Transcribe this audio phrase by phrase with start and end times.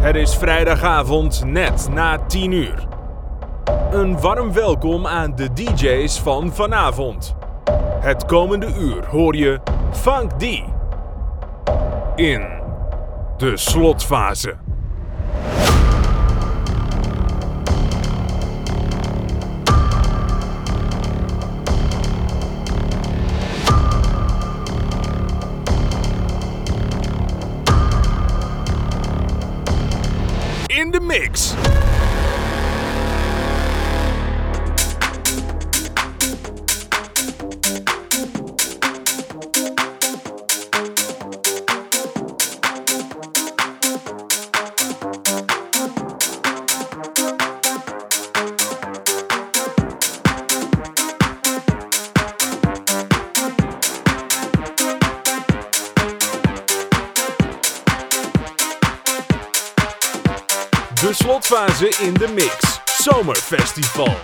[0.00, 2.86] Het is vrijdagavond net na 10 uur.
[3.90, 7.36] Een warm welkom aan de DJ's van vanavond.
[8.00, 9.60] Het komende uur hoor je
[9.92, 10.42] Funk D
[12.16, 12.46] in
[13.36, 14.54] de slotfase.
[31.08, 31.54] mix.
[61.66, 62.56] fase in de mix.
[63.02, 64.16] Zomerfestival.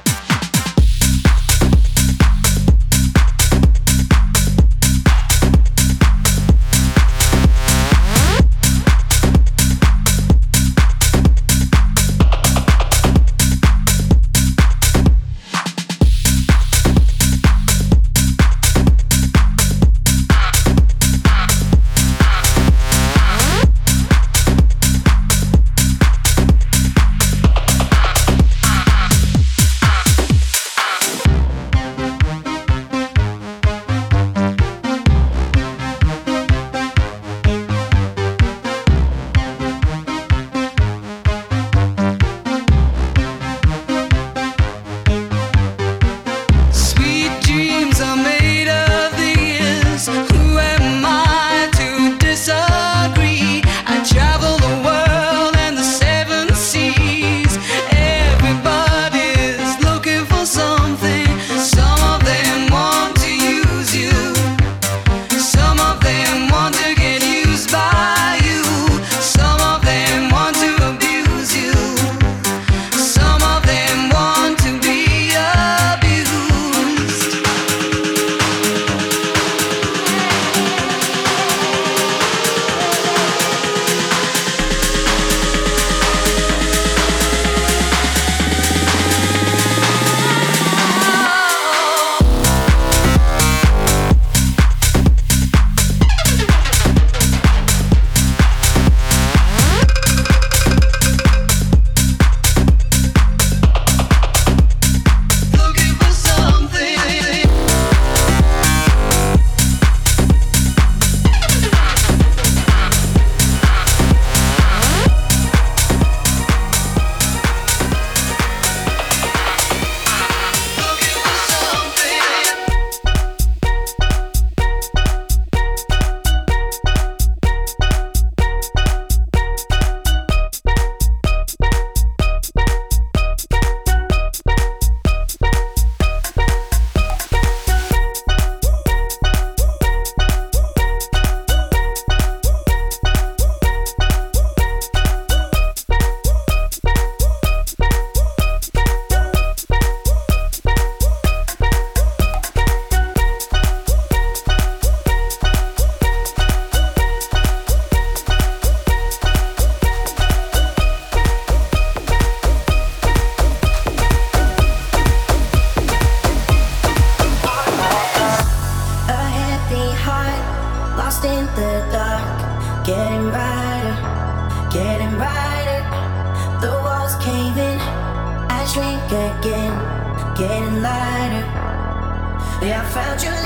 [182.94, 183.44] found you.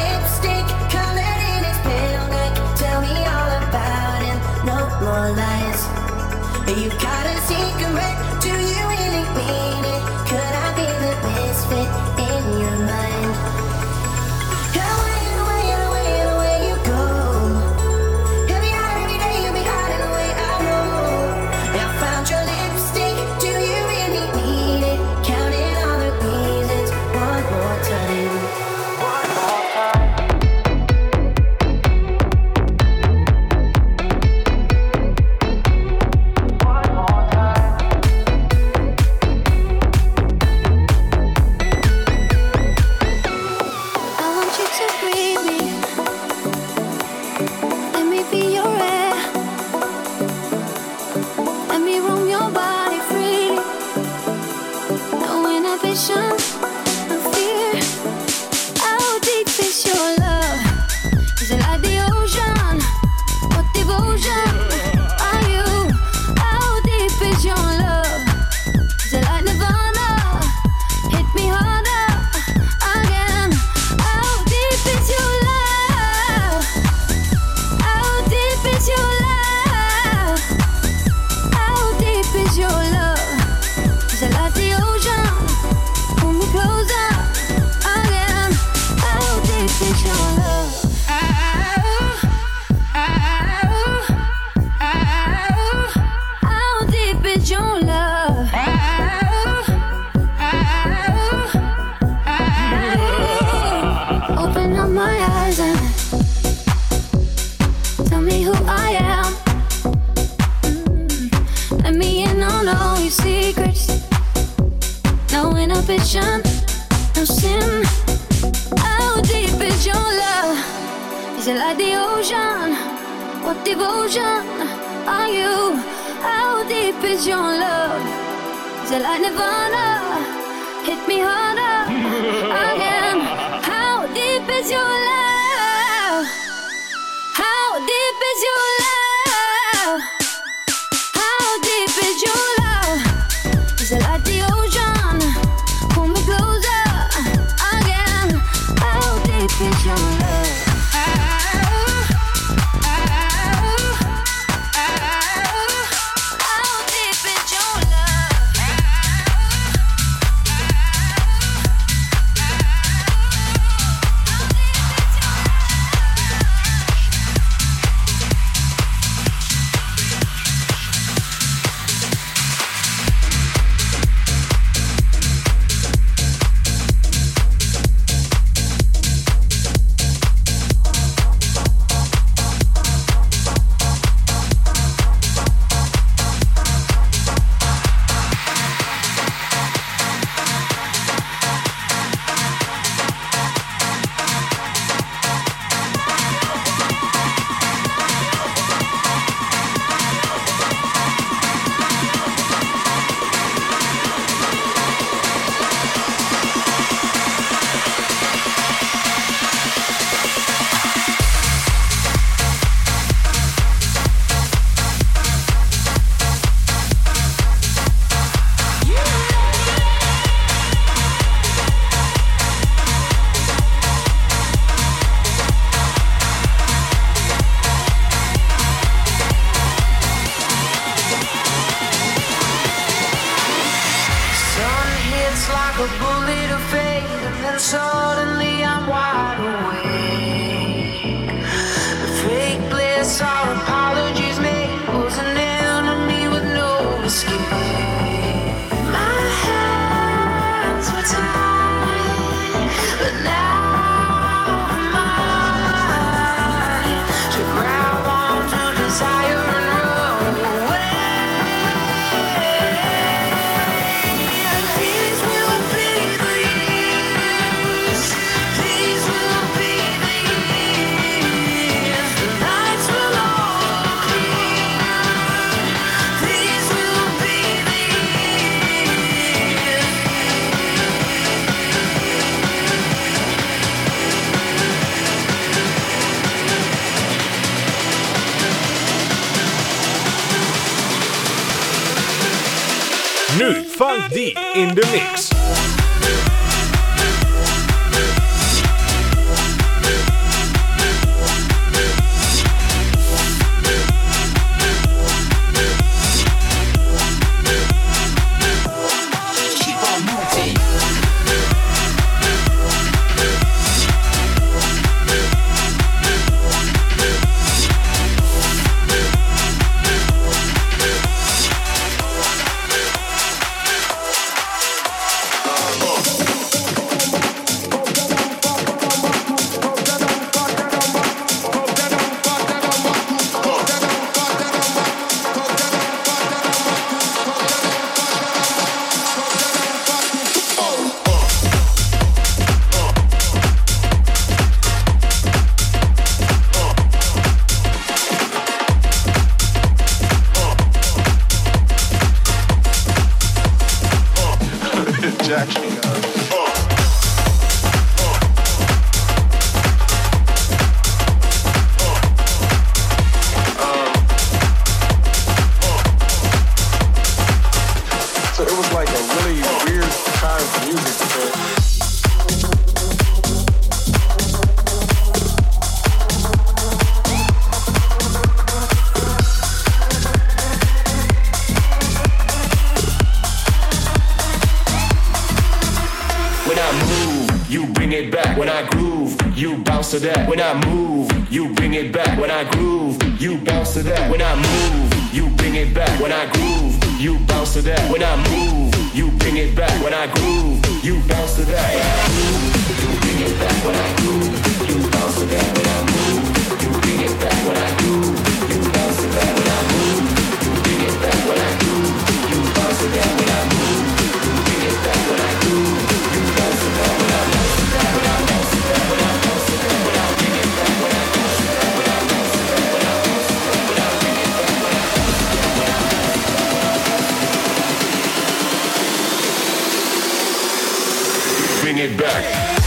[431.73, 432.58] bring it back.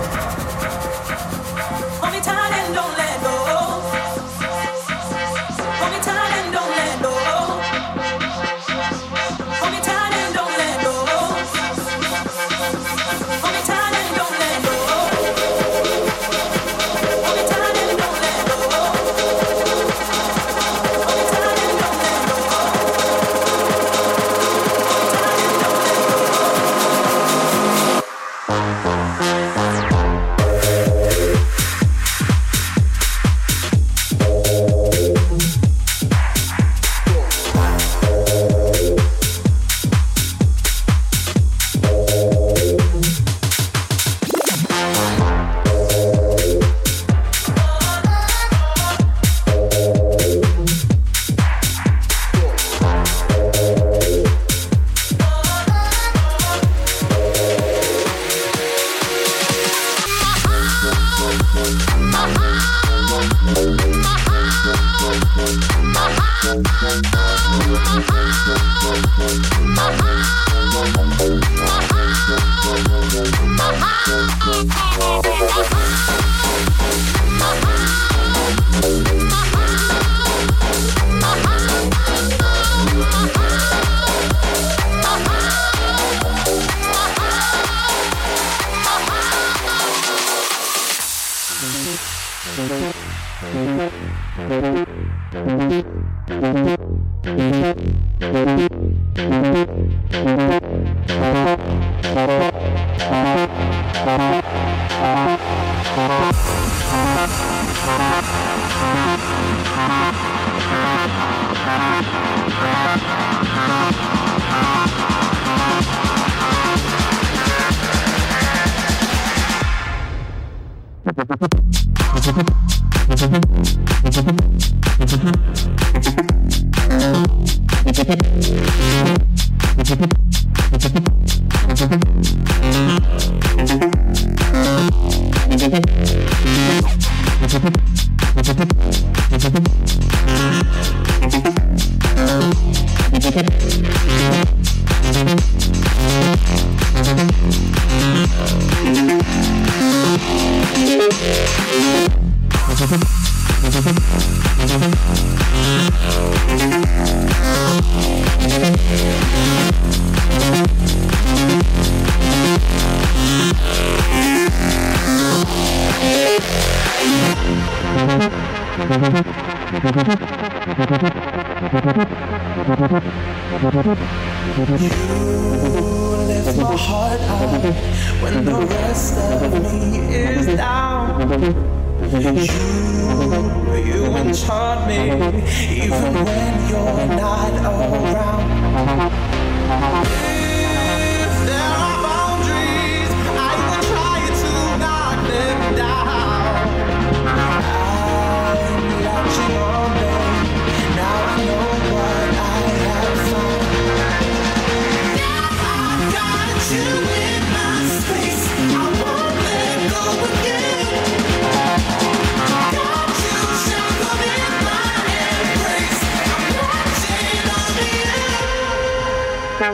[100.78, 103.25] Thank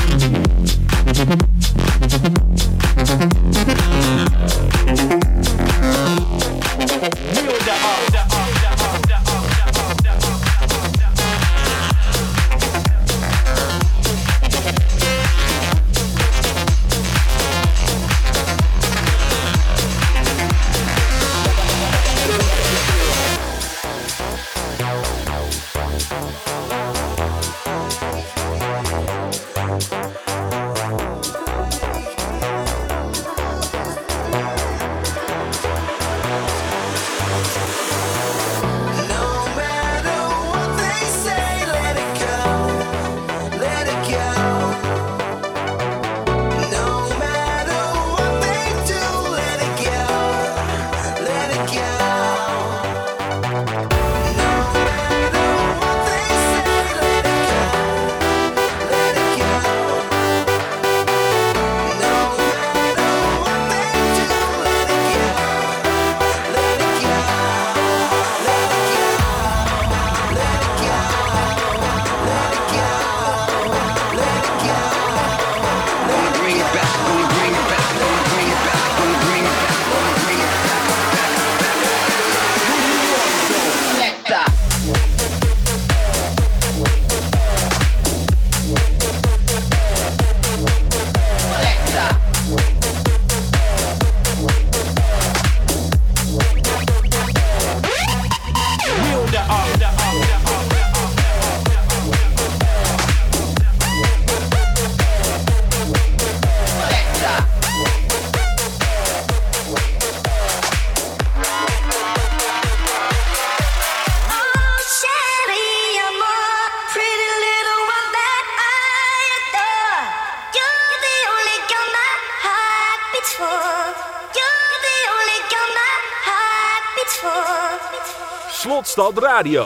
[128.97, 129.65] Randstad Radio.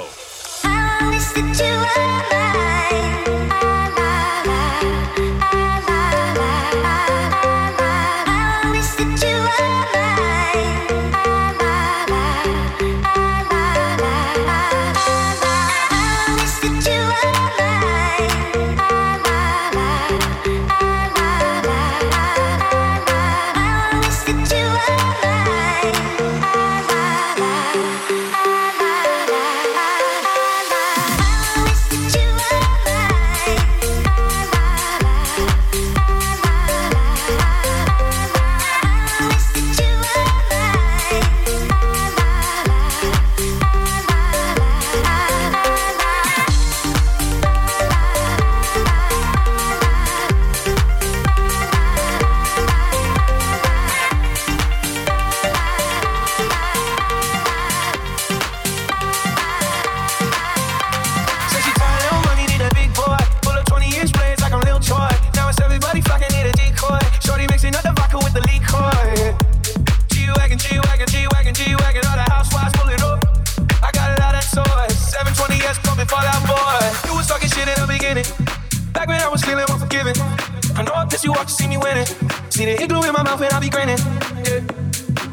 [83.30, 84.02] mouth and I be grinning.
[84.42, 84.62] Yeah.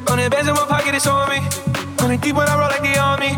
[0.04, 1.40] Hundred bands in my pocket, it's on me.
[2.00, 3.32] Hundred deep when I roll like the army.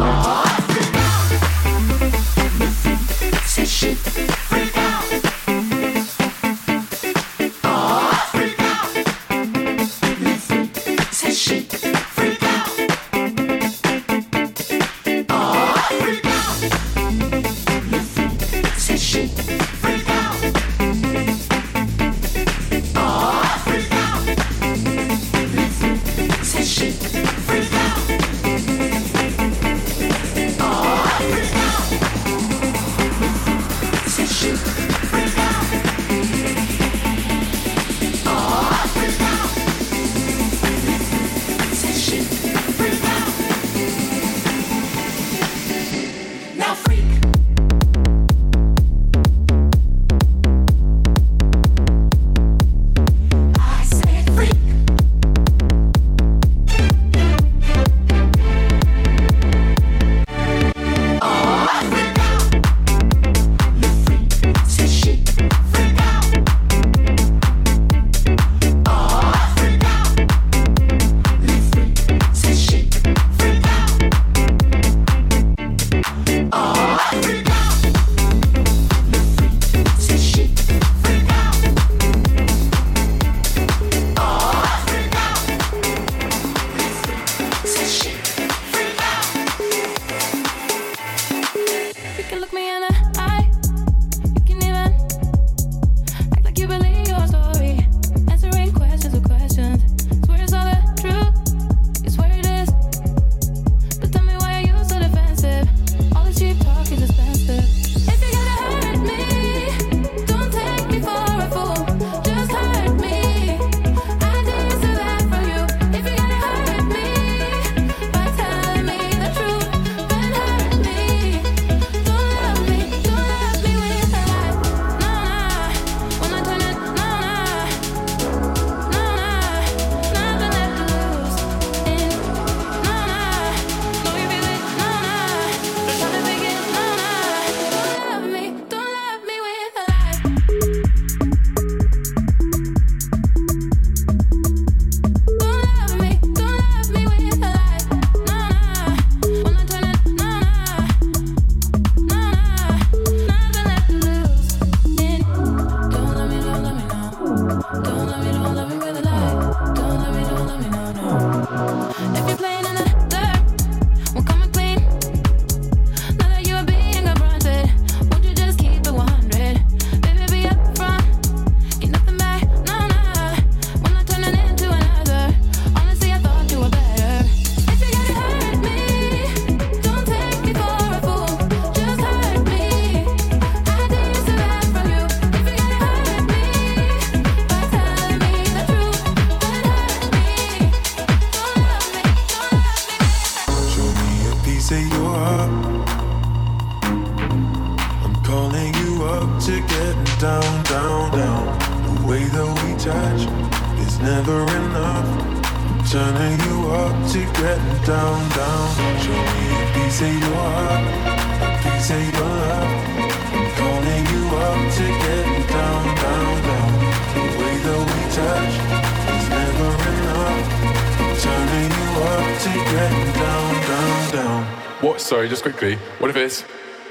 [0.00, 0.43] Oh.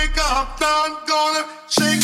[0.07, 2.02] wake up, I'm gonna shake.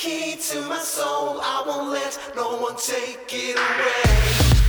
[0.00, 1.38] key to my soul.
[1.42, 4.59] I won't let no one take it away.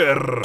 [0.00, 0.39] Soccer.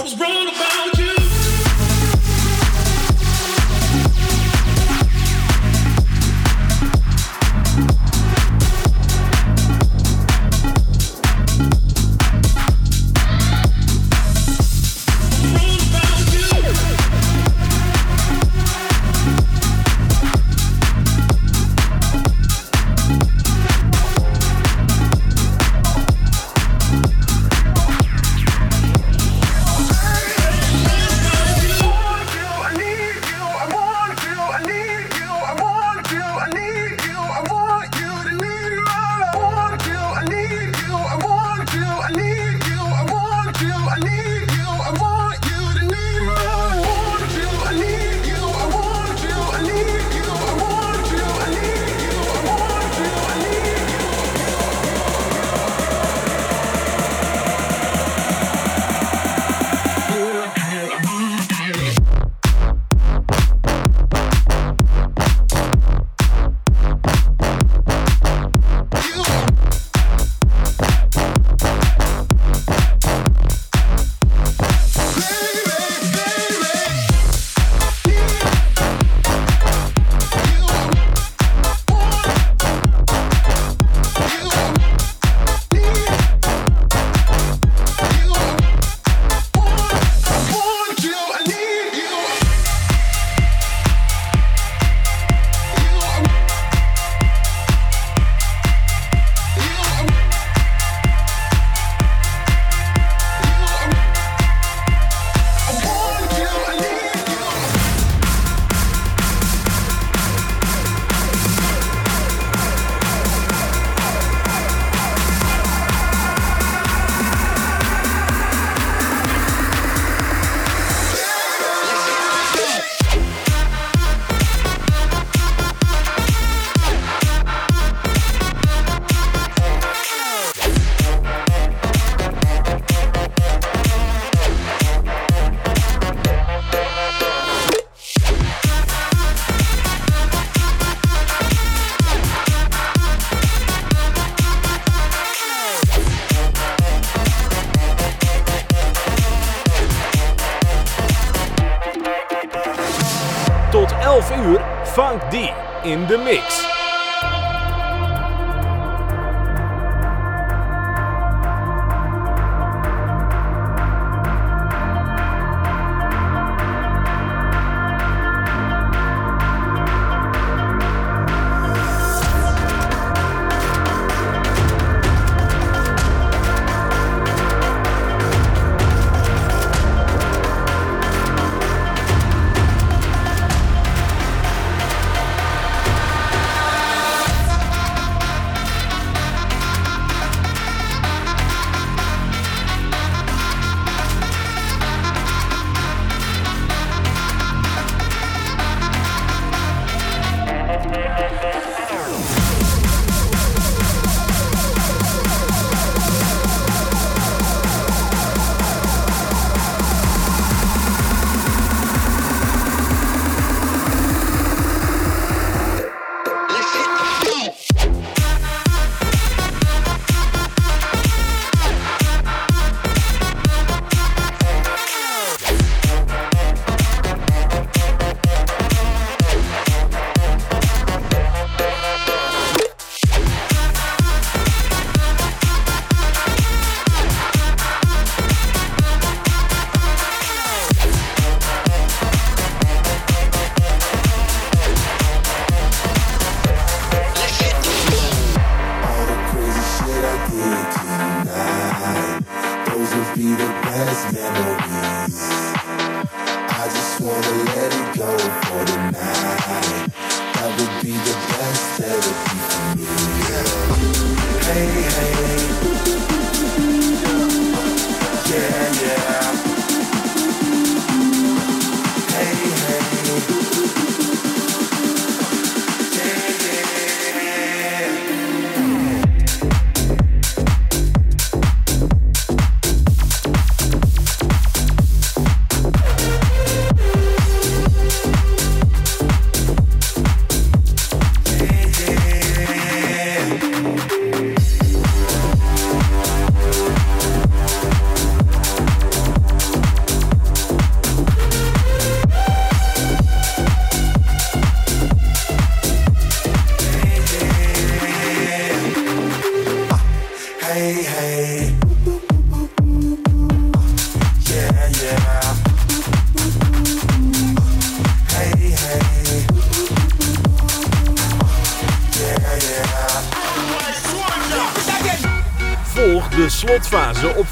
[155.86, 156.55] in the mix.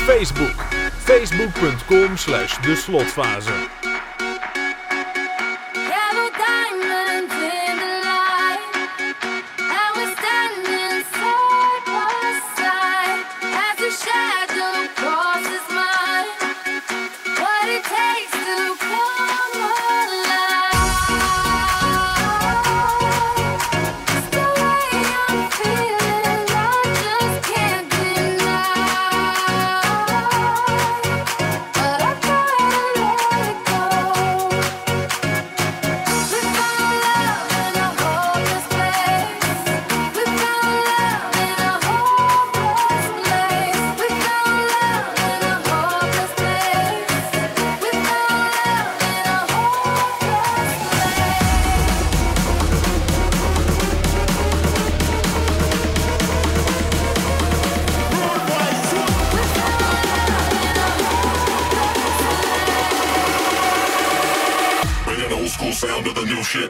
[0.04, 0.54] Facebook.
[1.08, 3.70] Facebook.com slash de slotfase.
[65.74, 66.70] sound of the new shit.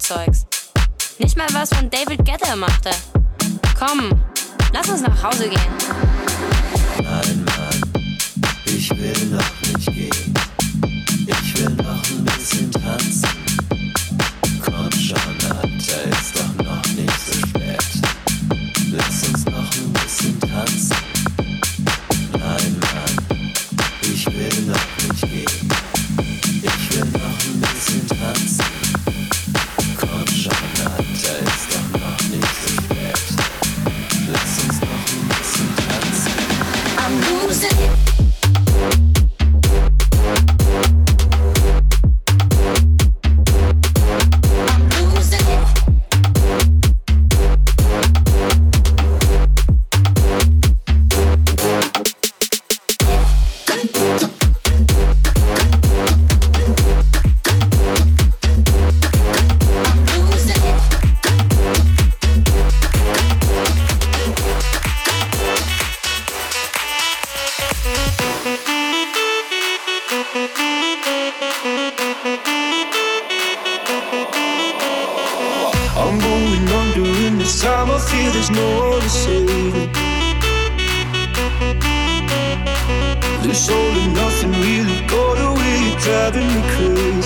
[0.00, 0.44] zeugs
[1.18, 2.90] Nicht mal was von David Getter machte.
[3.78, 4.12] Komm,
[4.72, 5.60] lass uns nach Hause gehen.
[7.02, 8.04] Nein, Mann,
[8.64, 9.65] ich will nach Hause.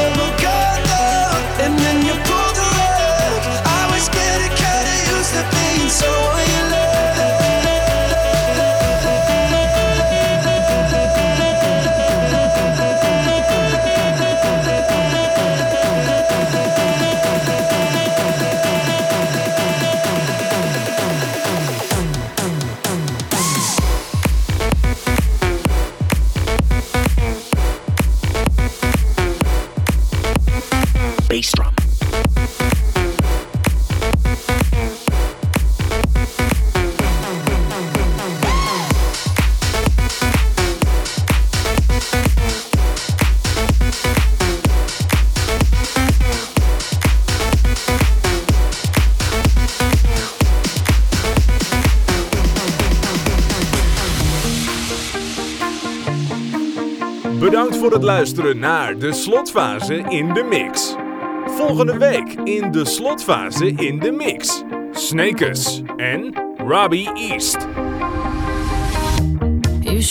[57.91, 60.95] voor het luisteren naar de slotfase in de mix.
[61.45, 64.63] Volgende week in de slotfase in de mix.
[64.91, 66.33] Snakers en
[66.67, 67.57] Robbie East.
[69.81, 70.01] You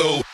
[0.00, 0.27] so